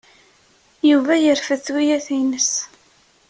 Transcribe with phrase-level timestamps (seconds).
[0.89, 2.51] Yuba yerfed tuyat-nnes.